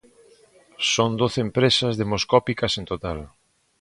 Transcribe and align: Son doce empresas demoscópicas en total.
Son 0.93 1.11
doce 1.21 1.39
empresas 1.47 1.93
demoscópicas 2.01 2.73
en 2.79 2.85
total. 2.91 3.19